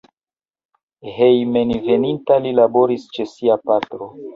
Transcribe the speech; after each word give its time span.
Hejmenveninta 1.19 2.41
li 2.49 2.59
laboris 2.65 3.09
ĉe 3.15 3.33
sia 3.37 3.65
patro. 3.69 4.15